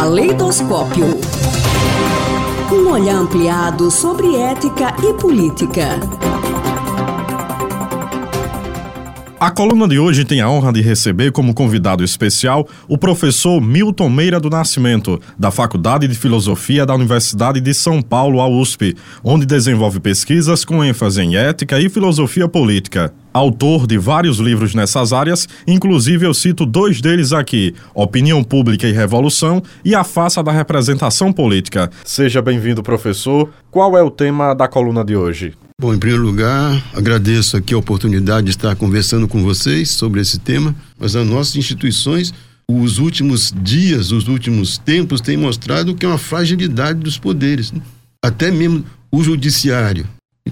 [0.00, 1.04] Caleidoscópio.
[2.72, 6.00] Um olhar ampliado sobre ética e política.
[9.38, 14.08] A coluna de hoje tem a honra de receber como convidado especial o professor Milton
[14.08, 19.44] Meira do Nascimento, da Faculdade de Filosofia da Universidade de São Paulo, a USP, onde
[19.44, 23.12] desenvolve pesquisas com ênfase em ética e filosofia política.
[23.32, 28.92] Autor de vários livros nessas áreas, inclusive eu cito dois deles aqui: Opinião Pública e
[28.92, 31.88] Revolução e A Faça da Representação Política.
[32.04, 33.48] Seja bem-vindo, professor.
[33.70, 35.54] Qual é o tema da coluna de hoje?
[35.80, 40.40] Bom, em primeiro lugar, agradeço aqui a oportunidade de estar conversando com vocês sobre esse
[40.40, 42.34] tema, mas as nossas instituições,
[42.68, 47.80] os últimos dias, os últimos tempos, têm mostrado que é uma fragilidade dos poderes, né?
[48.24, 50.06] até mesmo o judiciário.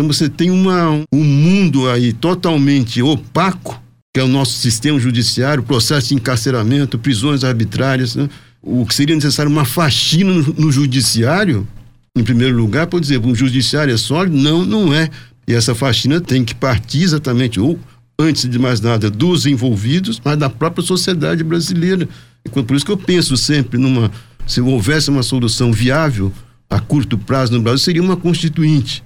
[0.00, 3.78] Então você tem uma, um mundo aí totalmente opaco,
[4.14, 8.26] que é o nosso sistema judiciário, processo de encarceramento, prisões arbitrárias, né?
[8.62, 11.68] o que seria necessário uma faxina no, no judiciário,
[12.16, 14.34] em primeiro lugar, por dizer, um judiciário é sólido?
[14.38, 15.10] Não, não é.
[15.46, 17.78] E essa faxina tem que partir exatamente, ou
[18.18, 22.08] antes de mais nada, dos envolvidos, mas da própria sociedade brasileira.
[22.42, 24.10] E por isso que eu penso sempre numa.
[24.46, 26.32] Se houvesse uma solução viável
[26.70, 29.04] a curto prazo no Brasil, seria uma constituinte.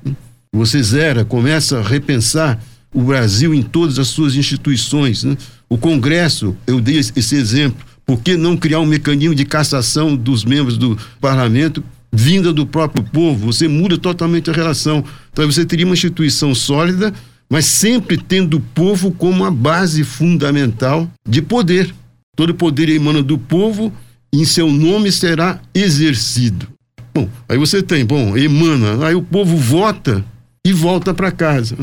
[0.55, 2.63] Você zera, começa a repensar
[2.95, 5.25] o Brasil em todas as suas instituições.
[5.25, 5.37] Né?
[5.69, 7.85] O Congresso, eu dei esse exemplo.
[8.07, 11.83] Por que não criar um mecanismo de cassação dos membros do parlamento
[12.13, 15.05] vinda do próprio povo, você muda totalmente a relação.
[15.33, 17.13] Então você teria uma instituição sólida,
[17.51, 21.93] mas sempre tendo o povo como a base fundamental de poder.
[22.37, 23.93] Todo poder emana do povo
[24.33, 26.69] e em seu nome será exercido.
[27.13, 30.25] Bom, aí você tem, bom, emana, aí o povo vota
[30.65, 31.77] e volta para casa.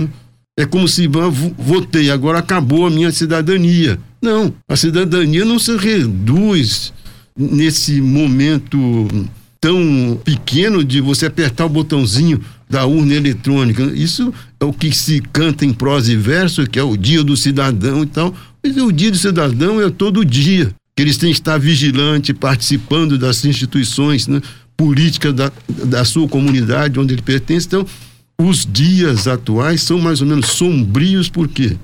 [0.57, 1.07] É como se
[1.57, 3.99] votei, agora acabou a minha cidadania.
[4.21, 6.93] Não, a cidadania não se reduz
[7.37, 9.07] nesse momento
[9.59, 13.83] tão pequeno de você apertar o botãozinho da urna eletrônica.
[13.93, 17.37] Isso é o que se canta em prosa e verso, que é o dia do
[17.37, 18.33] cidadão e tal.
[18.63, 20.71] Mas o dia do cidadão é todo dia.
[20.95, 24.41] Que eles têm que estar vigilante, participando das instituições né,
[24.75, 25.51] políticas da,
[25.85, 27.67] da sua comunidade onde ele pertence.
[27.67, 27.85] Então,
[28.41, 31.77] os dias atuais são mais ou menos sombrios, por quê?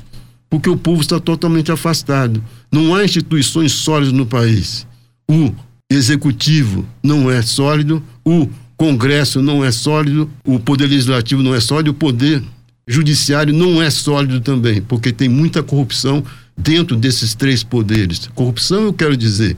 [0.50, 2.44] Porque o povo está totalmente afastado.
[2.72, 4.88] Não há instituições sólidas no país.
[5.30, 5.52] O
[5.90, 11.92] executivo não é sólido, o Congresso não é sólido, o Poder Legislativo não é sólido,
[11.92, 12.44] o Poder
[12.88, 16.24] Judiciário não é sólido também, porque tem muita corrupção
[16.58, 18.30] dentro desses três poderes.
[18.34, 19.58] Corrupção, eu quero dizer,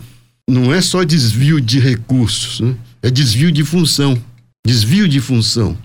[0.49, 2.75] não é só desvio de recursos, né?
[3.03, 4.17] é desvio de função.
[4.65, 5.77] Desvio de função.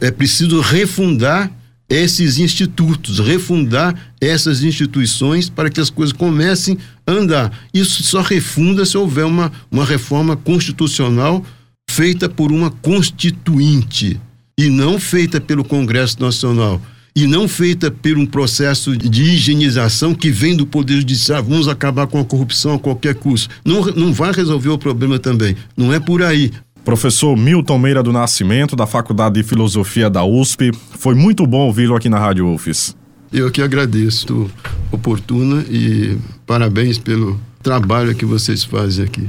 [0.00, 1.50] É preciso refundar
[1.88, 6.76] esses institutos, refundar essas instituições para que as coisas comecem
[7.06, 7.66] a andar.
[7.72, 11.44] Isso só refunda se houver uma, uma reforma constitucional
[11.88, 14.20] feita por uma constituinte
[14.58, 16.82] e não feita pelo Congresso Nacional
[17.14, 22.06] e não feita por um processo de higienização que vem do Poder Judiciário, vamos acabar
[22.06, 23.48] com a corrupção a qualquer custo.
[23.64, 25.56] Não, não vai resolver o problema também.
[25.74, 26.50] Não é por aí.
[26.86, 30.70] Professor Milton Meira do Nascimento, da Faculdade de Filosofia da USP.
[30.92, 32.96] Foi muito bom ouvi-lo aqui na Rádio UFES.
[33.32, 34.48] Eu que agradeço,
[34.92, 39.28] oportuna e parabéns pelo trabalho que vocês fazem aqui.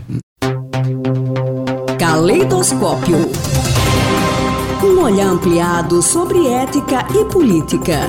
[1.97, 3.27] Caleidoscópio.
[4.83, 8.01] Um olhar ampliado sobre ética e política.